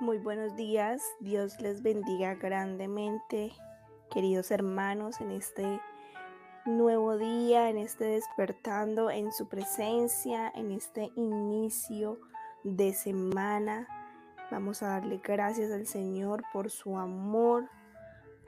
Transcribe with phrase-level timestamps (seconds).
[0.00, 3.52] Muy buenos días, Dios les bendiga grandemente,
[4.10, 5.78] queridos hermanos, en este
[6.64, 12.18] nuevo día, en este despertando en su presencia, en este inicio
[12.64, 13.86] de semana.
[14.50, 17.68] Vamos a darle gracias al Señor por su amor,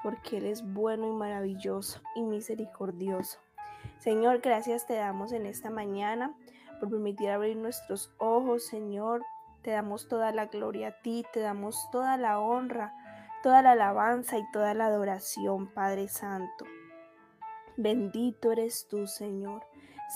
[0.03, 3.41] porque Él es bueno y maravilloso y misericordioso.
[3.99, 6.35] Señor, gracias te damos en esta mañana
[6.81, 9.23] por permitir abrir nuestros ojos, Señor,
[9.63, 12.93] te damos toda la gloria a ti, te damos toda la honra,
[13.43, 16.65] toda la alabanza y toda la adoración, Padre Santo.
[17.77, 19.65] Bendito eres tú, Señor.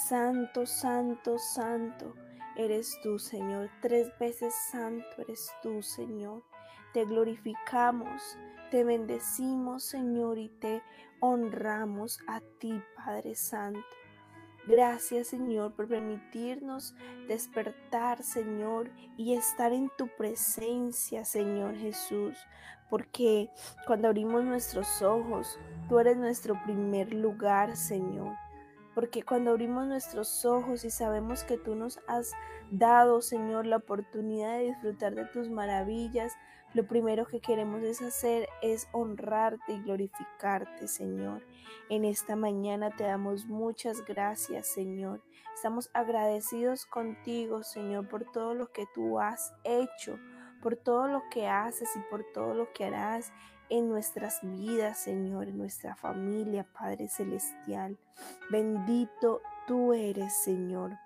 [0.08, 2.14] Santo, santo, santo
[2.56, 3.70] eres tú, Señor.
[3.80, 6.42] Tres veces santo eres tú, Señor.
[6.92, 8.38] Te glorificamos,
[8.70, 10.82] te bendecimos, Señor, y te
[11.20, 13.80] honramos a ti, Padre Santo.
[14.66, 16.94] Gracias Señor por permitirnos
[17.28, 22.36] despertar Señor y estar en tu presencia Señor Jesús.
[22.90, 23.50] Porque
[23.86, 28.34] cuando abrimos nuestros ojos, tú eres nuestro primer lugar Señor.
[28.96, 32.32] Porque cuando abrimos nuestros ojos y sabemos que tú nos has
[32.70, 36.32] dado, Señor, la oportunidad de disfrutar de tus maravillas,
[36.72, 41.42] lo primero que queremos es hacer es honrarte y glorificarte, Señor.
[41.90, 45.22] En esta mañana te damos muchas gracias, Señor.
[45.54, 50.18] Estamos agradecidos contigo, Señor, por todo lo que tú has hecho,
[50.62, 53.30] por todo lo que haces y por todo lo que harás
[53.68, 57.98] en nuestras vidas, Señor, en nuestra familia, Padre Celestial.
[58.50, 60.98] Bendito tú eres, Señor.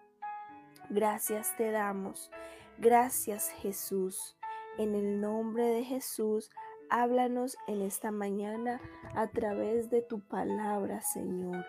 [0.88, 2.30] Gracias te damos.
[2.78, 4.36] Gracias, Jesús.
[4.78, 6.50] En el nombre de Jesús,
[6.90, 8.80] háblanos en esta mañana
[9.14, 11.66] a través de tu palabra, Señor.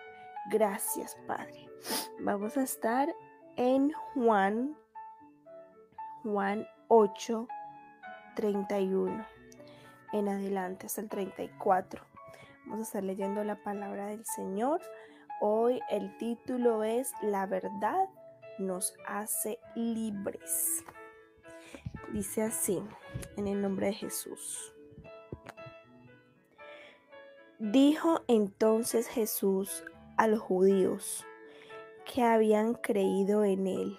[0.50, 1.68] Gracias, Padre.
[2.20, 3.14] Vamos a estar
[3.56, 4.76] en Juan,
[6.22, 7.46] Juan 8,
[8.34, 9.24] 31,
[10.12, 12.02] en adelante hasta el 34.
[12.66, 14.80] Vamos a estar leyendo la palabra del Señor.
[15.40, 18.08] Hoy el título es La verdad
[18.58, 20.84] nos hace libres.
[22.12, 22.82] Dice así,
[23.36, 24.74] en el nombre de Jesús.
[27.58, 29.84] Dijo entonces Jesús
[30.16, 31.24] a los judíos
[32.12, 33.98] que habían creído en él,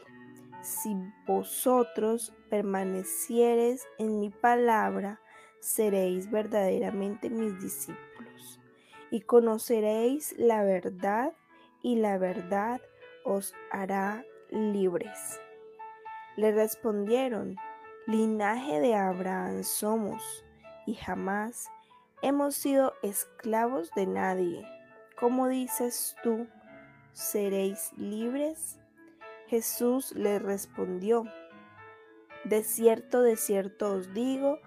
[0.61, 5.21] si vosotros permaneciereis en mi palabra,
[5.63, 8.59] seréis verdaderamente mis discípulos,
[9.09, 11.31] y conoceréis la verdad,
[11.81, 12.81] y la verdad
[13.23, 15.39] os hará libres.
[16.35, 17.55] Le respondieron,
[18.07, 20.43] linaje de Abraham somos
[20.85, 21.69] y jamás
[22.21, 24.67] hemos sido esclavos de nadie.
[25.17, 26.45] ¿Cómo dices tú,
[27.13, 28.79] seréis libres?
[29.47, 31.25] Jesús le respondió,
[32.43, 34.59] de cierto, de cierto os digo,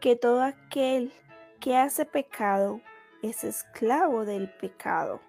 [0.00, 1.12] que todo aquel
[1.60, 2.80] que hace pecado
[3.22, 5.20] es esclavo del pecado,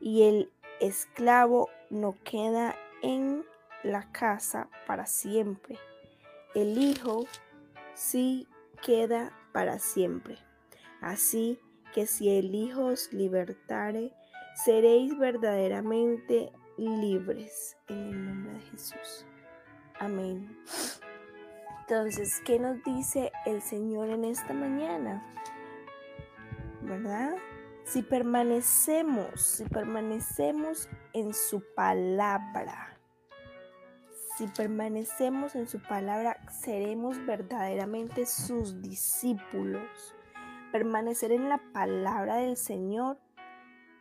[0.00, 3.44] y el esclavo no queda en
[3.82, 5.78] la casa para siempre
[6.54, 7.26] el Hijo
[7.94, 8.46] sí
[8.84, 10.38] queda para siempre.
[11.00, 11.58] Así
[11.92, 14.12] que si el Hijo os libertare,
[14.64, 19.26] seréis verdaderamente libres en el nombre de Jesús.
[19.98, 20.56] Amén.
[21.86, 25.22] Entonces, ¿qué nos dice el Señor en esta mañana?
[26.80, 27.36] ¿Verdad?
[27.84, 32.98] Si permanecemos, si permanecemos en su palabra,
[34.38, 40.14] si permanecemos en su palabra, seremos verdaderamente sus discípulos.
[40.72, 43.18] Permanecer en la palabra del Señor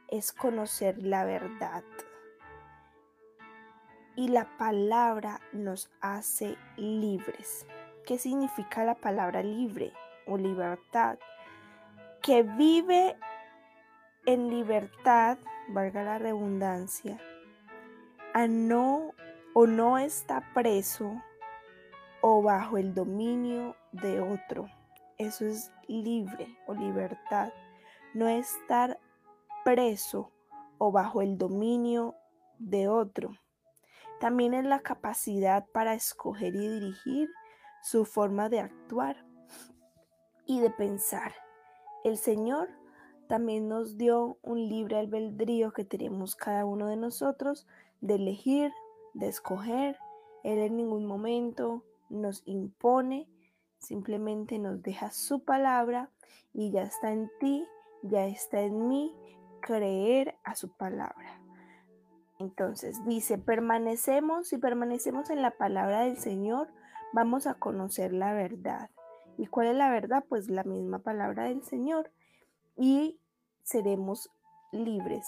[0.07, 1.83] es conocer la verdad.
[4.15, 7.65] Y la palabra nos hace libres.
[8.05, 9.91] ¿Qué significa la palabra libre
[10.27, 11.17] o libertad?
[12.21, 13.17] Que vive
[14.25, 15.37] en libertad,
[15.69, 17.19] valga la redundancia,
[18.33, 19.11] a no
[19.53, 21.21] o no está preso
[22.21, 24.69] o bajo el dominio de otro.
[25.17, 27.51] Eso es libre o libertad.
[28.13, 28.99] No estar
[29.63, 30.31] preso
[30.77, 32.15] o bajo el dominio
[32.59, 33.31] de otro.
[34.23, 37.29] También es la capacidad para escoger y dirigir
[37.81, 39.17] su forma de actuar
[40.45, 41.33] y de pensar.
[42.05, 42.69] El Señor
[43.27, 47.67] también nos dio un libre albedrío que tenemos cada uno de nosotros
[47.99, 48.71] de elegir
[49.13, 49.97] de escoger.
[50.45, 53.27] Él en ningún momento nos impone,
[53.77, 56.11] simplemente nos deja su palabra
[56.53, 57.67] y ya está en ti,
[58.03, 59.13] ya está en mí
[59.59, 61.42] creer a su palabra.
[62.39, 66.67] Entonces dice, permanecemos y permanecemos en la palabra del Señor,
[67.13, 68.89] vamos a conocer la verdad.
[69.37, 70.23] ¿Y cuál es la verdad?
[70.27, 72.11] Pues la misma palabra del Señor.
[72.75, 73.19] Y
[73.63, 74.29] seremos
[74.71, 75.27] libres.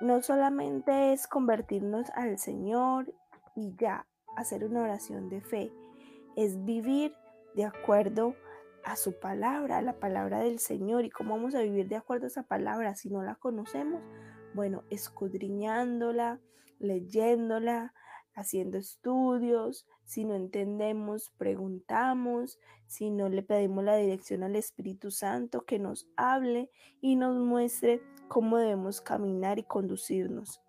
[0.00, 3.12] No solamente es convertirnos al Señor
[3.54, 5.72] y ya hacer una oración de fe,
[6.36, 7.14] es vivir
[7.54, 8.34] de acuerdo
[8.84, 11.04] a su palabra, a la palabra del Señor.
[11.04, 14.02] ¿Y cómo vamos a vivir de acuerdo a esa palabra si no la conocemos?
[14.54, 16.40] Bueno, escudriñándola,
[16.78, 17.92] leyéndola,
[18.34, 25.64] haciendo estudios, si no entendemos, preguntamos, si no le pedimos la dirección al Espíritu Santo
[25.64, 26.70] que nos hable
[27.00, 30.60] y nos muestre cómo debemos caminar y conducirnos.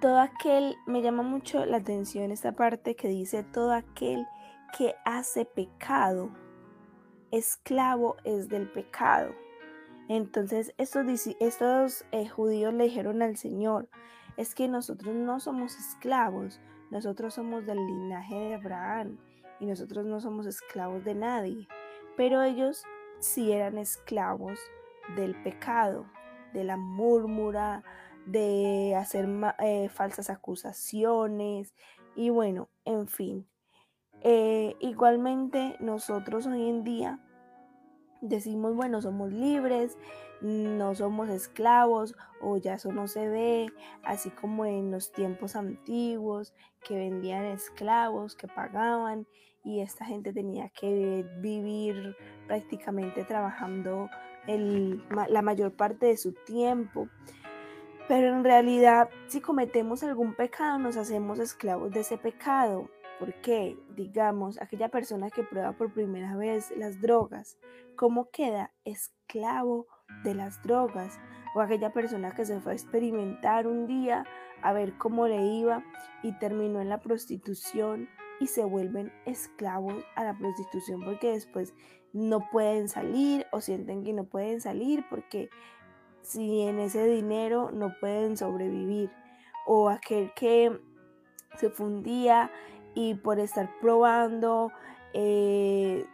[0.00, 4.26] Todo aquel, me llama mucho la atención esta parte que dice, todo aquel
[4.76, 6.30] que hace pecado,
[7.30, 9.34] esclavo es del pecado.
[10.08, 13.88] Entonces estos, eh, judíos le dijeron al Señor,
[14.36, 16.60] es que nosotros no somos esclavos,
[16.90, 19.18] nosotros somos del linaje de Abraham
[19.60, 21.68] y nosotros no somos esclavos de nadie.
[22.16, 22.84] Pero ellos
[23.18, 24.58] sí eran esclavos
[25.16, 26.06] del pecado,
[26.52, 27.82] de la murmura,
[28.26, 29.28] de hacer
[29.58, 31.74] eh, falsas acusaciones
[32.14, 33.48] y bueno, en fin.
[34.22, 37.20] Eh, igualmente nosotros hoy en día
[38.28, 39.96] decimos, bueno, somos libres,
[40.40, 43.72] no somos esclavos o ya eso no se ve,
[44.02, 46.52] así como en los tiempos antiguos
[46.86, 49.26] que vendían esclavos, que pagaban
[49.64, 52.16] y esta gente tenía que vivir
[52.46, 54.10] prácticamente trabajando
[54.46, 57.08] la mayor parte de su tiempo.
[58.06, 62.90] Pero en realidad, si cometemos algún pecado, nos hacemos esclavos de ese pecado.
[63.24, 63.78] ¿Por qué?
[63.96, 67.56] Digamos, aquella persona que prueba por primera vez las drogas,
[67.96, 69.86] ¿cómo queda esclavo
[70.24, 71.18] de las drogas?
[71.54, 74.26] O aquella persona que se fue a experimentar un día
[74.60, 75.82] a ver cómo le iba
[76.22, 78.10] y terminó en la prostitución
[78.40, 81.72] y se vuelven esclavos a la prostitución porque después
[82.12, 85.48] no pueden salir o sienten que no pueden salir porque
[86.20, 89.10] si en ese dinero no pueden sobrevivir.
[89.66, 90.78] O aquel que
[91.56, 92.50] se fundía
[92.94, 94.72] y por estar probando
[95.12, 96.06] eh,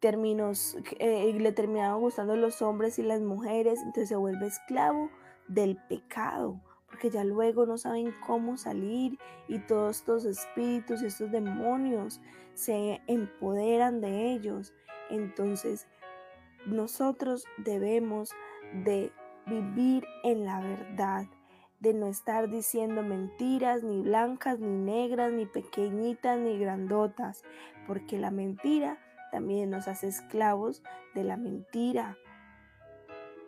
[0.00, 5.10] términos, eh, le terminaban gustando los hombres y las mujeres, entonces se vuelve esclavo
[5.48, 9.18] del pecado, porque ya luego no saben cómo salir
[9.48, 12.20] y todos estos espíritus y estos demonios
[12.54, 14.74] se empoderan de ellos.
[15.10, 15.86] Entonces,
[16.66, 18.32] nosotros debemos
[18.84, 19.12] de
[19.46, 21.26] vivir en la verdad,
[21.80, 27.42] de no estar diciendo mentiras, ni blancas, ni negras, ni pequeñitas, ni grandotas,
[27.86, 28.98] porque la mentira
[29.30, 30.82] también nos hace esclavos
[31.14, 32.16] de la mentira.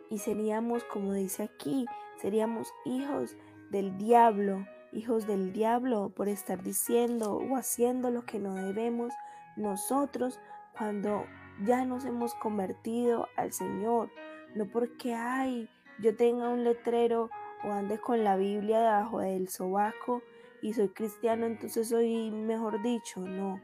[0.09, 1.85] Y seríamos, como dice aquí,
[2.21, 3.35] seríamos hijos
[3.71, 9.13] del diablo, hijos del diablo por estar diciendo o haciendo lo que no debemos
[9.55, 10.39] nosotros
[10.77, 11.25] cuando
[11.63, 14.09] ya nos hemos convertido al Señor,
[14.55, 17.29] no porque hay yo tenga un letrero
[17.63, 20.21] o ande con la Biblia debajo del sobaco
[20.61, 23.61] y soy cristiano, entonces soy mejor dicho, no.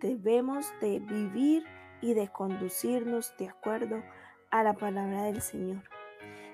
[0.00, 1.64] Debemos de vivir
[2.00, 4.02] y de conducirnos de acuerdo
[4.50, 5.82] a la palabra del Señor.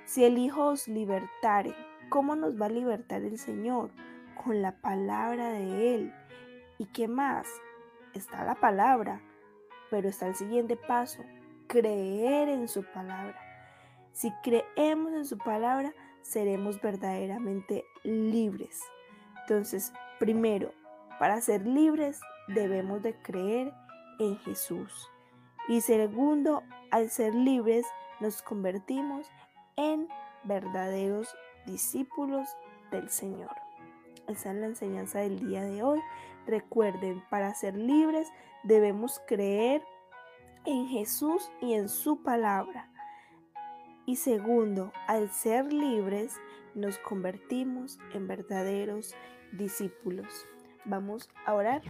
[0.05, 1.75] Si el Hijo os libertare,
[2.09, 3.91] ¿cómo nos va a libertar el Señor?
[4.43, 6.15] Con la palabra de Él.
[6.79, 7.47] ¿Y qué más?
[8.15, 9.21] Está la palabra,
[9.91, 11.23] pero está el siguiente paso,
[11.67, 13.39] creer en su palabra.
[14.13, 15.93] Si creemos en su palabra,
[16.25, 18.81] seremos verdaderamente libres.
[19.43, 20.73] Entonces, primero,
[21.19, 23.73] para ser libres debemos de creer
[24.19, 25.11] en Jesús.
[25.69, 27.87] Y segundo, al ser libres
[28.21, 29.27] nos convertimos
[29.77, 30.09] en
[30.45, 31.29] verdaderos
[31.67, 32.49] discípulos
[32.91, 33.55] del Señor.
[34.27, 36.01] Esa es la enseñanza del día de hoy.
[36.47, 38.29] Recuerden, para ser libres
[38.63, 39.83] debemos creer
[40.65, 42.91] en Jesús y en su palabra.
[44.07, 46.37] Y segundo, al ser libres,
[46.75, 49.15] nos convertimos en verdaderos
[49.53, 50.47] discípulos.
[50.85, 51.83] Vamos a orar.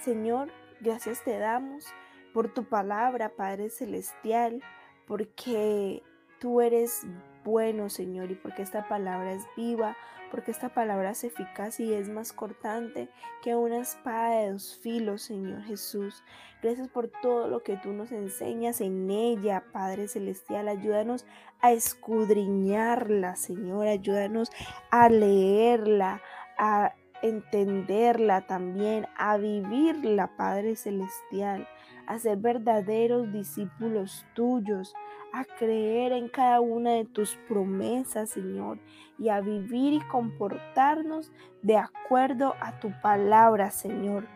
[0.00, 0.50] Señor,
[0.80, 1.86] gracias te damos
[2.34, 4.62] por tu palabra, Padre Celestial,
[5.06, 6.02] porque
[6.40, 7.06] tú eres
[7.44, 9.96] bueno, Señor, y porque esta palabra es viva,
[10.30, 13.08] porque esta palabra es eficaz y es más cortante
[13.42, 16.24] que una espada de dos filos, Señor Jesús.
[16.62, 20.66] Gracias por todo lo que tú nos enseñas en ella, Padre Celestial.
[20.66, 21.26] Ayúdanos
[21.60, 23.86] a escudriñarla, Señor.
[23.86, 24.50] Ayúdanos
[24.90, 26.20] a leerla,
[26.58, 31.68] a entenderla también, a vivirla, Padre Celestial,
[32.06, 34.94] a ser verdaderos discípulos tuyos,
[35.34, 38.78] a creer en cada una de tus promesas, Señor,
[39.18, 44.28] y a vivir y comportarnos de acuerdo a tu palabra, Señor.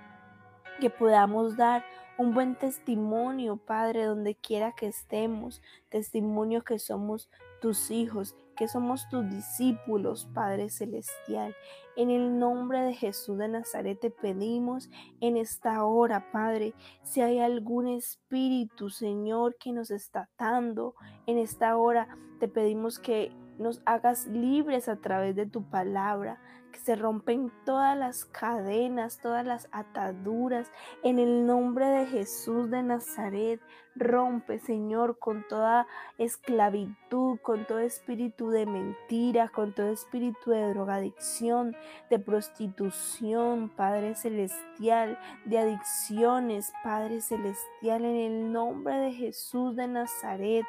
[0.81, 1.85] Que podamos dar
[2.17, 9.09] un buen testimonio, Padre, donde quiera que estemos, testimonio que somos tus hijos, que somos
[9.09, 11.55] tus discípulos, Padre Celestial.
[11.97, 16.75] En el nombre de Jesús de Nazaret te pedimos en esta hora, Padre,
[17.05, 20.95] si hay algún espíritu, Señor, que nos está atando,
[21.27, 22.09] en esta hora
[22.41, 26.41] te pedimos que nos hagas libres a través de tu palabra,
[26.79, 30.71] se rompen todas las cadenas, todas las ataduras.
[31.03, 33.61] En el nombre de Jesús de Nazaret,
[33.99, 35.87] rompe, Señor, con toda
[36.19, 41.77] esclavitud, con todo espíritu de mentira, con todo espíritu de drogadicción,
[42.11, 50.65] de prostitución, Padre Celestial, de adicciones, Padre Celestial, en el nombre de Jesús de Nazaret.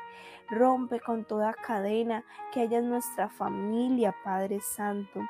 [0.49, 5.21] Rompe con toda cadena que haya en nuestra familia, Padre Santo.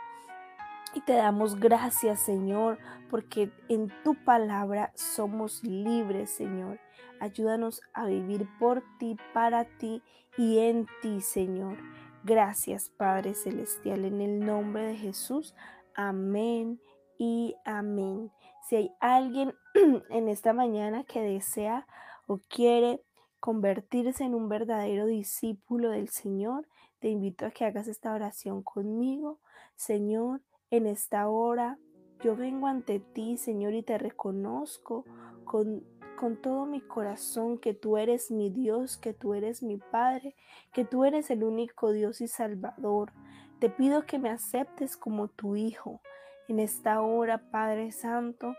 [0.95, 2.79] Y te damos gracias, Señor,
[3.09, 6.79] porque en tu palabra somos libres, Señor.
[7.19, 10.01] Ayúdanos a vivir por ti, para ti
[10.37, 11.77] y en ti, Señor.
[12.23, 15.53] Gracias, Padre Celestial, en el nombre de Jesús.
[15.95, 16.81] Amén
[17.19, 18.31] y amén.
[18.67, 19.53] Si hay alguien
[20.09, 21.85] en esta mañana que desea
[22.25, 23.03] o quiere
[23.39, 26.67] convertirse en un verdadero discípulo del Señor,
[26.99, 29.39] te invito a que hagas esta oración conmigo.
[29.75, 31.77] Señor, en esta hora
[32.21, 35.05] yo vengo ante ti, Señor, y te reconozco
[35.45, 35.83] con,
[36.17, 40.35] con todo mi corazón que tú eres mi Dios, que tú eres mi Padre,
[40.73, 43.13] que tú eres el único Dios y Salvador.
[43.59, 46.01] Te pido que me aceptes como tu Hijo.
[46.49, 48.55] En esta hora, Padre Santo,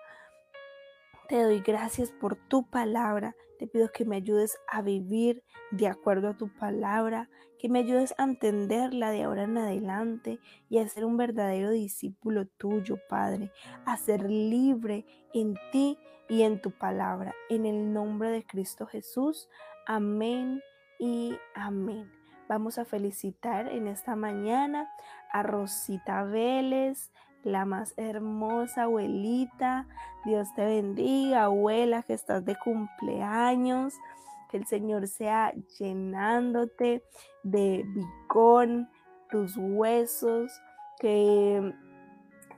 [1.29, 3.35] te doy gracias por tu palabra.
[3.61, 8.15] Te pido que me ayudes a vivir de acuerdo a tu palabra, que me ayudes
[8.17, 10.41] a entenderla de ahora en adelante
[10.71, 13.53] y a ser un verdadero discípulo tuyo, Padre,
[13.85, 17.35] a ser libre en ti y en tu palabra.
[17.51, 19.51] En el nombre de Cristo Jesús.
[19.87, 20.63] Amén
[20.99, 22.11] y amén.
[22.49, 24.91] Vamos a felicitar en esta mañana
[25.35, 27.13] a Rosita Vélez,
[27.43, 29.87] la más hermosa abuelita.
[30.25, 33.95] Dios te bendiga, abuela, que estás de cumpleaños.
[34.51, 37.05] Que el Señor sea llenándote
[37.43, 38.69] de vigor,
[39.31, 40.51] tus huesos,
[40.99, 41.73] que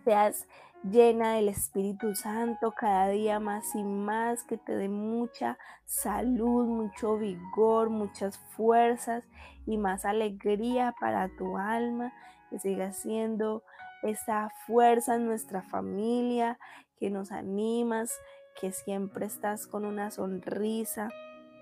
[0.05, 0.47] seas
[0.83, 7.19] llena del Espíritu Santo cada día más y más, que te dé mucha salud, mucho
[7.19, 9.25] vigor, muchas fuerzas
[9.67, 12.13] y más alegría para tu alma,
[12.51, 13.63] que siga siendo
[14.03, 16.59] esa fuerza en nuestra familia,
[16.99, 18.13] que nos animas,
[18.61, 21.11] que siempre estás con una sonrisa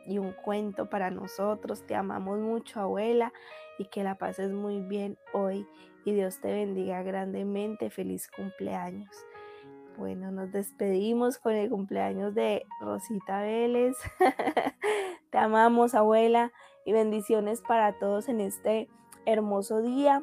[0.07, 1.87] y un cuento para nosotros.
[1.87, 3.33] Te amamos mucho, abuela,
[3.79, 5.67] y que la pases muy bien hoy.
[6.05, 7.91] Y Dios te bendiga grandemente.
[7.91, 9.11] Feliz cumpleaños.
[9.97, 13.97] Bueno, nos despedimos con el cumpleaños de Rosita Vélez.
[15.31, 16.53] te amamos, abuela,
[16.87, 18.89] y bendiciones para todos en este
[19.27, 20.23] hermoso día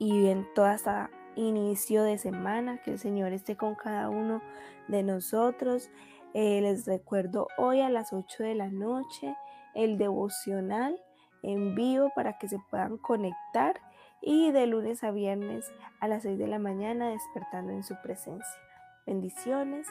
[0.00, 4.42] y en toda esta inicio de semana, que el Señor esté con cada uno
[4.88, 5.90] de nosotros.
[6.34, 9.36] Eh, les recuerdo hoy a las 8 de la noche
[9.74, 10.96] el devocional
[11.42, 13.80] en vivo para que se puedan conectar
[14.22, 18.60] y de lunes a viernes a las 6 de la mañana despertando en su presencia.
[19.06, 19.86] Bendiciones